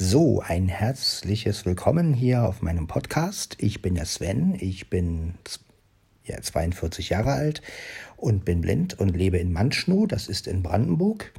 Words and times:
So, 0.00 0.40
ein 0.40 0.68
herzliches 0.68 1.66
Willkommen 1.66 2.14
hier 2.14 2.44
auf 2.44 2.62
meinem 2.62 2.86
Podcast. 2.86 3.56
Ich 3.58 3.82
bin 3.82 3.96
der 3.96 4.04
Sven, 4.04 4.56
ich 4.56 4.88
bin 4.88 5.34
ja, 6.24 6.40
42 6.40 7.08
Jahre 7.08 7.32
alt 7.32 7.62
und 8.16 8.44
bin 8.44 8.60
blind 8.60 8.96
und 9.00 9.16
lebe 9.16 9.38
in 9.38 9.52
Manschnow, 9.52 10.06
das 10.06 10.28
ist 10.28 10.46
in 10.46 10.62
Brandenburg. 10.62 11.32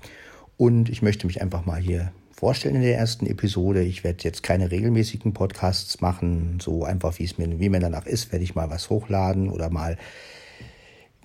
Und 0.57 0.89
ich 0.89 1.01
möchte 1.01 1.25
mich 1.25 1.41
einfach 1.41 1.65
mal 1.65 1.79
hier 1.79 2.11
vorstellen 2.33 2.75
in 2.75 2.81
der 2.81 2.97
ersten 2.97 3.27
Episode. 3.27 3.81
Ich 3.81 4.03
werde 4.03 4.25
jetzt 4.25 4.43
keine 4.43 4.71
regelmäßigen 4.71 5.31
Podcasts 5.31 6.01
machen, 6.01 6.59
so 6.61 6.83
einfach 6.83 7.17
wie 7.17 7.23
es 7.23 7.37
mir, 7.37 7.61
wie 7.61 7.69
mir 7.69 7.79
danach 7.79 8.07
ist, 8.07 8.33
werde 8.33 8.43
ich 8.43 8.55
mal 8.55 8.69
was 8.69 8.89
hochladen 8.89 9.49
oder 9.49 9.69
mal 9.69 9.97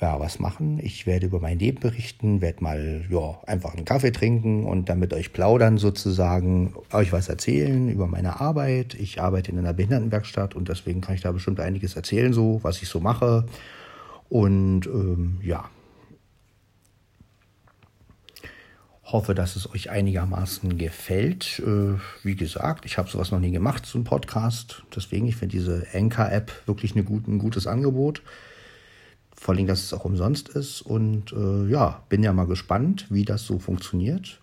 ja, 0.01 0.19
was 0.19 0.39
machen. 0.41 0.81
Ich 0.83 1.07
werde 1.07 1.27
über 1.27 1.41
mein 1.41 1.59
Leben 1.59 1.81
berichten, 1.81 2.41
werde 2.41 2.63
mal 2.63 3.05
ja, 3.09 3.39
einfach 3.47 3.75
einen 3.75 3.85
Kaffee 3.85 4.11
trinken 4.11 4.64
und 4.64 4.89
dann 4.89 4.99
mit 4.99 5.14
euch 5.14 5.32
plaudern 5.32 5.79
sozusagen, 5.79 6.75
euch 6.93 7.13
was 7.13 7.29
erzählen 7.29 7.89
über 7.89 8.07
meine 8.07 8.41
Arbeit. 8.41 8.95
Ich 8.95 9.21
arbeite 9.21 9.53
in 9.53 9.59
einer 9.59 9.73
Behindertenwerkstatt 9.73 10.54
und 10.54 10.68
deswegen 10.68 11.01
kann 11.01 11.15
ich 11.15 11.21
da 11.21 11.32
bestimmt 11.32 11.61
einiges 11.61 11.95
erzählen, 11.96 12.32
so 12.32 12.61
was 12.63 12.82
ich 12.82 12.89
so 12.89 13.01
mache. 13.01 13.46
Und 14.29 14.87
ähm, 14.87 15.39
ja, 15.43 15.71
hoffe, 19.04 19.35
dass 19.35 19.54
es 19.54 19.71
euch 19.71 19.90
einigermaßen 19.90 20.76
gefällt. 20.76 21.63
Äh, 21.65 21.99
wie 22.23 22.37
gesagt, 22.37 22.85
ich 22.85 22.99
habe 22.99 23.09
sowas 23.09 23.31
noch 23.31 23.39
nie 23.39 23.53
gemacht, 23.53 23.87
so 23.87 23.99
ein 23.99 24.04
Podcast. 24.04 24.82
Deswegen, 24.95 25.26
ich 25.26 25.37
finde 25.37 25.57
diese 25.57 25.87
Anchor-App 25.95 26.51
wirklich 26.67 26.95
eine 26.95 27.04
gut, 27.04 27.29
ein 27.29 27.39
gutes 27.39 27.67
Angebot. 27.67 28.23
Vor 29.44 29.54
allem, 29.54 29.66
dass 29.66 29.84
es 29.84 29.93
auch 29.93 30.07
umsonst 30.07 30.48
ist. 30.48 30.80
Und 30.80 31.34
äh, 31.34 31.66
ja, 31.66 32.03
bin 32.08 32.22
ja 32.22 32.33
mal 32.33 32.47
gespannt, 32.47 33.05
wie 33.11 33.27
das 33.27 33.44
so 33.44 33.58
funktioniert. 33.58 34.41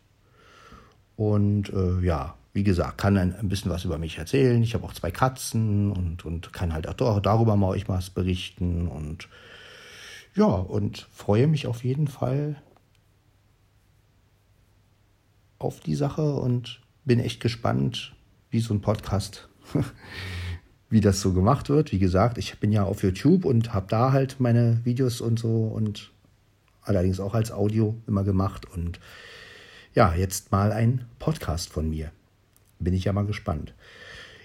Und 1.16 1.74
äh, 1.74 2.06
ja, 2.06 2.36
wie 2.54 2.64
gesagt, 2.64 3.00
kann 3.00 3.18
ein, 3.18 3.36
ein, 3.36 3.50
bisschen 3.50 3.72
was 3.72 3.84
über 3.84 3.98
mich 3.98 4.20
erzählen. 4.20 4.62
Ich 4.62 4.76
habe 4.76 4.86
auch 4.86 4.94
zwei 4.94 5.10
Katzen 5.10 5.92
und, 5.92 6.24
und 6.24 6.54
kann 6.54 6.72
halt 6.72 6.88
auch 6.88 7.20
darüber 7.20 7.56
mal 7.56 7.70
euch 7.70 7.90
was 7.90 8.12
berichten. 8.12 8.88
Und 8.88 9.28
ja, 10.36 10.46
und 10.46 11.08
freue 11.12 11.48
mich 11.48 11.66
auf 11.66 11.84
jeden 11.84 12.08
Fall 12.08 12.62
auf 15.58 15.80
die 15.80 15.96
Sache 15.96 16.36
und 16.36 16.80
bin 17.06 17.20
echt 17.20 17.40
gespannt, 17.42 18.14
wie 18.52 18.60
so 18.60 18.72
ein 18.72 18.82
Podcast 18.82 19.50
wie 20.92 21.02
das 21.02 21.22
so 21.22 21.34
gemacht 21.34 21.70
wird. 21.70 21.92
Wie 21.92 22.00
gesagt, 22.00 22.38
ich 22.38 22.60
bin 22.60 22.72
ja 22.72 22.84
auf 22.84 23.02
YouTube 23.02 23.46
und 23.46 23.74
habe 23.74 23.88
da 23.90 24.12
halt 24.12 24.40
meine 24.40 24.82
Videos 24.84 25.22
und 25.22 25.40
so 25.40 25.64
und 25.64 26.12
allerdings 26.84 27.20
auch 27.20 27.34
als 27.34 27.52
Audio 27.52 27.96
immer 28.08 28.24
gemacht. 28.24 28.66
Und 28.72 29.00
ja, 29.96 30.14
jetzt 30.14 30.52
mal 30.52 30.72
ein 30.72 31.06
Podcast 31.18 31.72
von 31.72 31.90
mir. 31.90 32.12
Bin 32.80 32.94
ich 32.94 33.06
ja 33.06 33.14
mal 33.14 33.26
gespannt. 33.26 33.74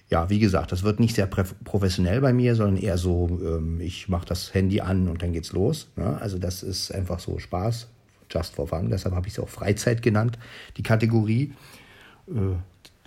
Ja, 0.08 0.30
wie 0.30 0.38
gesagt, 0.38 0.70
das 0.70 0.84
wird 0.84 1.00
nicht 1.00 1.16
sehr 1.16 1.26
professionell 1.26 2.20
bei 2.20 2.32
mir, 2.32 2.54
sondern 2.54 2.76
eher 2.76 2.96
so, 2.96 3.40
ähm, 3.42 3.80
ich 3.80 4.08
mache 4.08 4.26
das 4.26 4.54
Handy 4.54 4.80
an 4.80 5.08
und 5.08 5.22
dann 5.22 5.32
geht's 5.32 5.52
los. 5.52 5.88
Ne? 5.96 6.16
Also 6.20 6.38
das 6.38 6.62
ist 6.62 6.92
einfach 6.94 7.18
so 7.18 7.40
Spaß, 7.40 7.88
just 8.30 8.54
for 8.54 8.68
fun. 8.68 8.88
Deshalb 8.88 9.16
habe 9.16 9.26
ich 9.26 9.32
es 9.32 9.40
auch 9.40 9.48
Freizeit 9.48 10.02
genannt, 10.02 10.38
die 10.76 10.84
Kategorie. 10.84 11.54
Äh, 12.28 12.54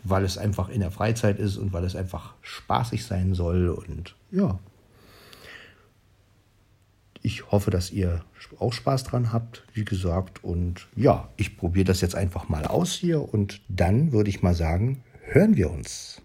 weil 0.04 0.24
es 0.24 0.38
einfach 0.38 0.70
in 0.70 0.82
der 0.82 0.92
Freizeit 0.92 1.40
ist 1.40 1.58
und 1.58 1.74
weil 1.74 1.84
es 1.84 1.96
einfach 1.96 2.34
spaßig 2.42 3.06
sein 3.06 3.34
soll. 3.34 3.70
Und 3.70 4.16
ja, 4.32 4.60
ich 7.22 7.52
hoffe, 7.52 7.72
dass 7.72 7.92
ihr 7.92 8.24
auch 8.60 8.74
Spaß 8.74 9.04
dran 9.04 9.34
habt, 9.34 9.66
wie 9.74 9.86
gesagt. 9.86 10.44
Und 10.44 10.88
ja, 10.96 11.30
ich 11.38 11.58
probiere 11.58 11.86
das 11.86 12.02
jetzt 12.02 12.16
einfach 12.16 12.50
mal 12.50 12.66
aus 12.66 12.94
hier 12.94 13.34
und 13.34 13.62
dann 13.68 14.12
würde 14.12 14.30
ich 14.30 14.42
mal 14.42 14.56
sagen, 14.56 15.04
hören 15.26 15.56
wir 15.56 15.70
uns. 15.70 16.22